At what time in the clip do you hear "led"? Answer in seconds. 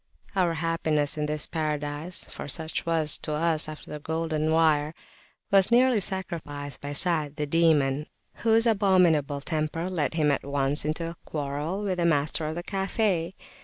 9.91-10.15